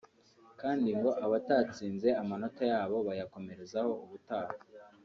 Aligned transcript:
kandi 0.61 0.89
abatatsinze 1.25 2.09
amanota 2.21 2.63
yabo 2.71 2.97
bayakomerezaho 3.07 3.91
ubutaha 4.03 4.55